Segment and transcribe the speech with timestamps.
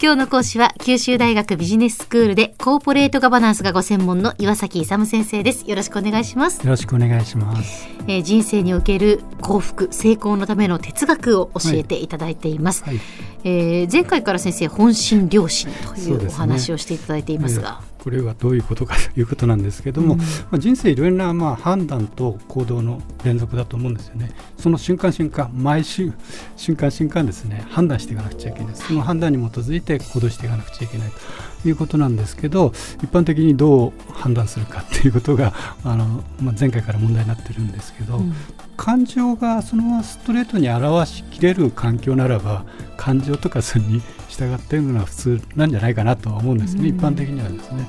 [0.00, 5.68] 今日の講師は九州大学ビジネススクールでコーポレートガバナンスがご専門の岩崎勇先生です。
[5.68, 6.64] よろしくお願いします。
[6.64, 13.00] よろしくお願いします、えー人生における幸福成功のための哲学を教えていただいています、はい
[13.44, 17.80] えー前回から先生本心良心というお話をしていただいていますが。
[17.82, 20.18] えーこれはどういうことかということなんですけども、うん。
[20.18, 24.32] まあ、人生いろいろなまあ判断と行動の連続だと思うんですよね。
[24.58, 26.12] その瞬間瞬間毎週
[26.56, 28.74] 瞬間瞬間ですね判断していかなくちゃいけない。
[28.74, 31.16] その判断に基づいて行動していかなくちゃいけないと。
[31.64, 32.72] いうことなんですけど
[33.04, 38.34] 一般的にどう判断するかっていうことがあの、まあ、前回から問題になってるんですけど、うん。
[38.76, 42.64] 感情がそのままストレートに表しきれる環境ならば
[43.02, 46.96] 感情とかそれに従っているのが普通なんじゃないかなとは思うんですね、うん。
[46.96, 47.88] 一般的にはですね、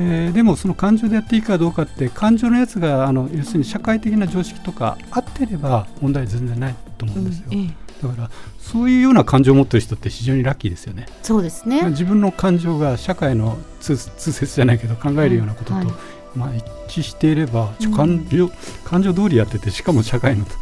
[0.00, 7.70] えーでもその感情でやっていいかどうかって感情のやつがあの要するに社会的な常識とか合ってれば問題全然ないと思うんですよ、うんえ
[8.02, 8.06] え。
[8.08, 11.06] だからそういうような感情を持ってる人って非常にラッキーですよね。
[11.22, 11.82] そうですね。
[11.90, 15.86] 自分の感情が社会の通通説じゃないけど考えるようなことと、はい
[16.34, 17.92] まあ、一致していればうん。
[17.92, 18.50] 感情,、
[18.84, 20.52] 感情通りやっててしかも社会のと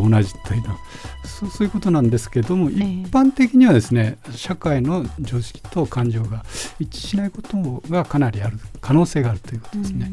[0.00, 0.78] と同じというのは
[1.24, 2.76] そうそういうことなんですけども、ええ。
[2.76, 6.44] 一般的にはですね社会の常識と感情が
[6.78, 10.10] 一致しないことがかなりある可能性があるということですね。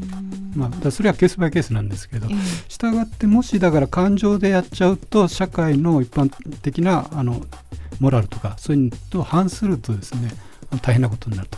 [0.54, 0.60] うん。
[0.60, 2.70] まあ、それはケースバイケースなんですけどええ。
[2.70, 6.30] したがってもしだから感情でやっちゃうと社会の一般
[6.62, 7.44] 的なあの
[8.00, 10.30] モラルとかそういうのと反するとですね
[10.82, 11.48] 大変なことになる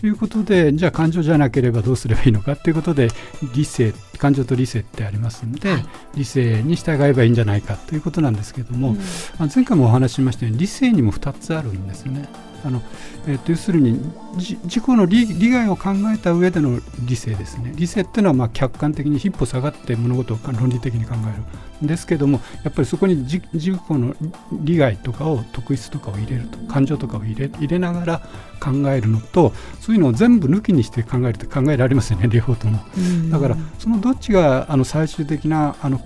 [0.00, 3.08] ということでじゃあ感情じゃなければどうすればいいのかということで
[3.54, 8.98] 理性感情と理性ってありますんで、はい理性に従えばいいんじゃないかということなんですけども、うん
[9.38, 12.28] あ前回もお話ししましたように理性にも2つあるんですよね。
[12.64, 12.82] あの
[13.26, 14.00] えーと要するに
[14.36, 17.72] じ自己の利利害を考えた上での理性ですね。
[17.74, 21.68] 理性っていうのはまあ客観的に一歩下がって物事を論理的に考える。
[21.84, 24.14] んですけどもやっぱりそこに自自己の
[24.52, 28.18] 利害とかを特質とかを入れると感情とかを入れ入れながら
[28.60, 32.80] 考えるのとそういうのを全部抜きにして考えるって考えられますよね両方とも。
[32.96, 33.30] うん。
[33.30, 36.00] だからそのどっちがあの最終的なあの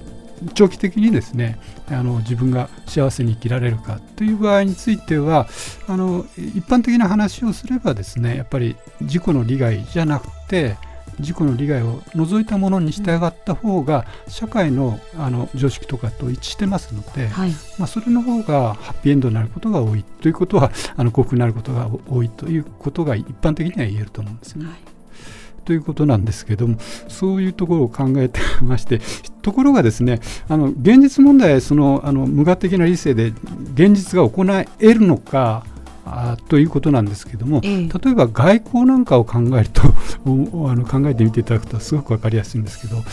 [0.54, 1.58] 長期的にですね
[1.88, 5.46] あの自分が幸せに生きられるかという場合については
[5.88, 10.76] あの一般的な話をすればですねやっぱり自己の利害じゃなくて
[11.18, 24.70] 自己の利害を除いたものに従った方が社会のあの常識とかと一致してますので、はいまあ、それの方がハッピーエンドになることが多いということはあの幸福になることが多いということが一般的には言えると思うんですよね。
[24.70, 24.91] はい
[25.64, 26.76] ということなんですけども
[27.08, 29.00] そういうところを考えてまして
[29.42, 33.32] ところがですねあの現実問題そのあの無我的な理性で
[33.74, 34.44] 現実が行
[34.80, 35.64] えるのか
[36.04, 37.88] あということなんですけども、ええ。
[37.88, 39.82] 例えば外交なんかを考えると
[40.26, 43.04] おあの考えてみていただくとすごく分かりやすいんですけどはい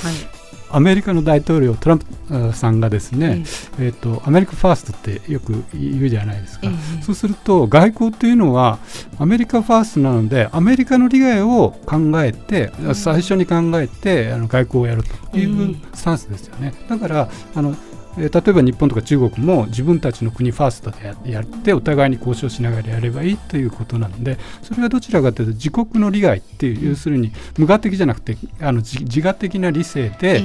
[0.72, 3.44] アメリカの大統領トランプあさんがですね、
[3.80, 3.90] ええ。
[3.90, 6.70] ー、とアメリカファーストってよく言うじゃないですか、え
[7.00, 8.80] えそうすると外交というのは
[9.18, 12.96] アメリカファーストなのでアメリカの利害を考えて、うん。
[12.96, 30.42] 最初に考えてあの外交をやるといえうスタンスですよね、だからあのえー例えば日本とか中国も自分たちの国ファーストでややってお互いに交渉しながらやればいいということなのでそれはどちらかというと自国の利害っていう、要するに無我的じゃなくてあの自自我的な理性で、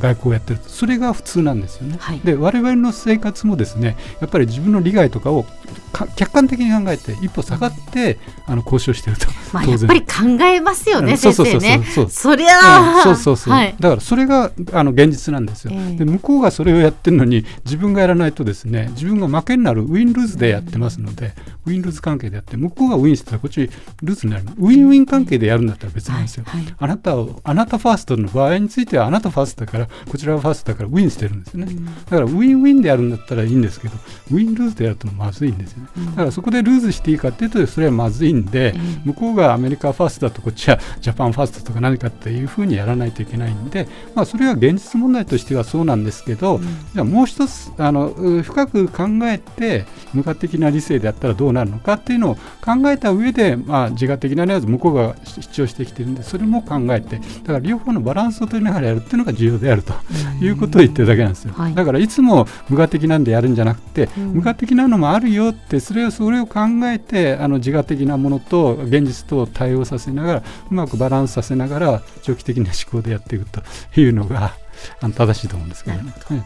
[0.00, 0.68] 外交をやってると。
[0.68, 1.96] それが普通なんですよね。
[1.98, 2.20] はい。
[2.20, 5.44] で我々の生活もですねやっぱり自分の利害とかを
[5.92, 10.06] か客観的に考えて一歩下がってあの交渉してると、まあやっぱり考
[10.44, 11.18] えますよねうん。
[11.18, 11.84] そうそうそう先生ね。
[11.84, 12.10] そう。
[12.10, 13.74] そりゃそうそうそう、はい。
[13.78, 15.96] だからそれがあの現実なんですよ、ええ。
[15.96, 21.34] で向こうがそれをやってるのに自分がやらないとですね自分が負けになるウィン・ルーズでやってますので、
[21.66, 23.68] ウィン・ルーズ関係でやって向こうがウィンしてたらこっち
[24.02, 26.74] ルーズになるウィンウィン関係でやるんだったら別なんですよ、はいはい。
[26.78, 31.84] あなたをあなたファーストの場合についてはあなたファーストだからこちらがファーストだからウィンしてるんですよね、うん。
[31.86, 33.94] だからウィンウィンでやるんだったらいいんですけど
[34.30, 36.06] ウィンルーズでやるとまずいんですよね、うん。
[36.06, 38.80] だからそこでルーズしていいかっていうとそれはまずいんで、ええ。
[39.04, 59.92] 向こうがアメリカファーストだとこっちはジャパンファーストとか何かっていうふうにやらないといけないんで、まあ、それは現実問題としてはそうなんですけど、うんじゃあもう一つあのう深く考えて無我的な理性でやったらどうなるのかっていうのを考えた上で、まあ、自我的なやつ向こうが主張してきてるんでそれも考えてだから両方のバランスを取りながらやるっていうのが重要であると
[60.40, 61.74] いうことを言ってるだけなんですよ、はい。
[61.74, 64.24] だからいつも無我的なんでやるんじゃなくて、うん。
[64.34, 73.62] 無我的なのもあるよってそれをそれを考えてあの自我的なものと現実と対応させながらうまくバランスさせながら長期的な思考でやっていくと
[74.00, 74.54] いうのが
[75.00, 76.12] あの正しいと思うんですけどね。
[76.28, 76.42] はい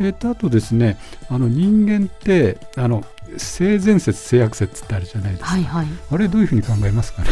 [0.00, 3.04] えーとあとですねあの人間ってあの
[3.36, 5.86] 性善説性悪説ってあるじゃないですか、はいはい。
[6.10, 7.28] あれどういうふうに考えますかね？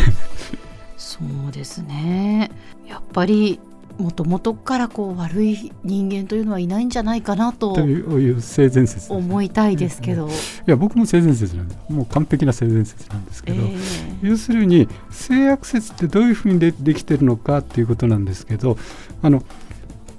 [0.96, 1.18] そ
[1.48, 2.50] うですね。
[2.86, 3.60] やっぱり
[3.98, 10.30] もともとからこう悪い人間というのはいないんじゃないかなとという性善説、思いたいですけど、い
[10.66, 11.92] や僕も性善説なんです。
[11.92, 13.76] もう完璧な性善説なんですけど、えー、
[14.22, 18.78] 要するに性悪説ってどういうふうにでできてるのかっていうことなんですけど
[19.20, 19.42] あの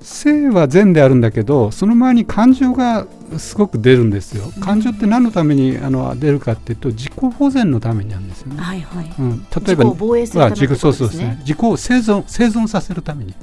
[0.02, 4.52] 性は善であるんだけどその前に感情がすごく出るんですよ。
[4.60, 8.62] 感情って何のためにあの出るかっていうと自己保全のためになんですよね。
[8.62, 9.14] はいはい。
[9.20, 11.38] うん、例えば自己するため、ね、そうそうですね。
[11.42, 13.34] 自己を生存生存させるために。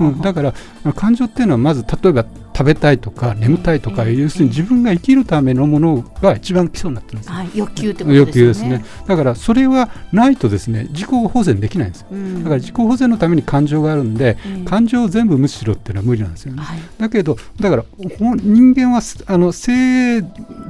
[0.00, 0.54] うん、だから
[0.94, 2.24] 感情っていうのはまず例えば
[2.56, 8.18] 食べたいとか眠たいとか、要するに自分が生きるためのものが一番基礎になってるんです、はい、欲求ってことですね。
[8.18, 8.84] 欲求ですね。
[9.08, 14.36] だからそれはないとですね自己保全できないんですよ、だから自己保全のために感情があるんで、
[14.66, 20.22] 感情を全部無視しろっていうのは無理なんですよね、はい、だけどだから人間はあの性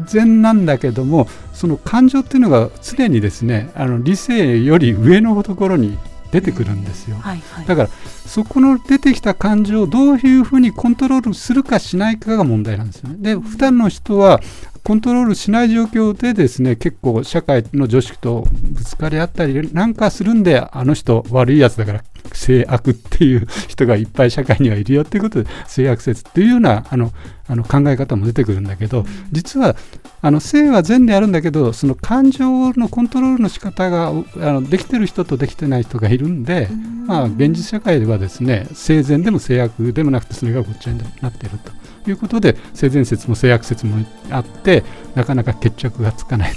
[0.07, 5.99] 善なんだけどもその感情っていうのが常にですねあの理性より上のところに
[6.35, 7.89] 出てくるんですよ、はいはい、だから
[8.27, 13.17] そこの出てきた感情をどういうふうにコントロールするかしないかが問題なんですよね。
[13.21, 14.41] で普段の人は
[14.83, 22.05] コントロールしない状況でですね結構社会の常識とぶつかり合ったりなんかするんであの人悪いやつだから
[22.37, 27.13] 性悪っていう人がいっぱい社会にはいるよっていうことで性悪説っていうようなあの
[27.47, 29.77] あの考え方も出てくるんだけど実は
[30.23, 36.69] あの性は善であるんだけどその感情のコントロールの仕方があのできてる人とできてない人がいるんで、
[37.07, 41.73] まあ、現実社会ではですね性善でも性悪でもなくてそれがごっちゃになっていると
[42.11, 44.85] いうことで性善説も性悪説もあって
[45.15, 46.53] なかなか決着がつかない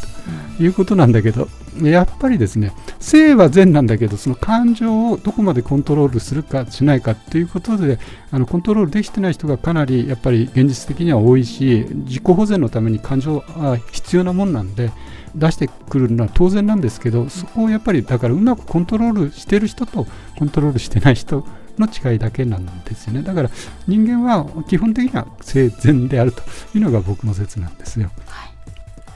[0.58, 1.48] ということなんだけど
[1.82, 8.00] やっぱりですね性は善なんだけどその感情をどこまでコントロールするかしないかっていうことで
[8.32, 14.92] あのコントロールできてない人がかなりやっぱり現実的には多いし自己保全のために感情は必要なもんなんで
[15.36, 20.08] 出してくるのは当然なんですけどそこをやっぱりだからうまくコントロールしてる人と
[20.38, 21.46] コントロールしてない人
[21.80, 23.50] の違いだけなんですよねだから
[23.88, 26.42] 人間は基本的には性善であると
[26.76, 28.10] いうのが僕の説なんですよ。
[28.28, 28.58] はい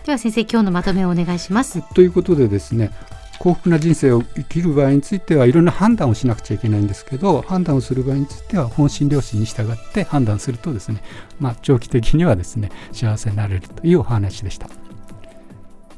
[0.06, 2.92] では先生今日のまとめをお願いしますということでですね
[3.38, 11.04] 幸福な人生を生きる場合についてはいろんな判断をしなくちゃいけないんですけど判断をする場合については本心良心に従って判断するとですね、
[11.40, 14.68] まあ、長期的にはですね幸せになれるというお話でした。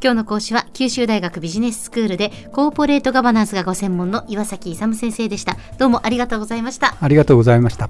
[0.03, 5.55] 今日の講師は九州大学ビジネススクールでコーポレートガバナンスがご専門の岩崎勇先生でした。
[5.77, 6.97] どうもありがとうございました。
[6.99, 7.89] ありがとうございました。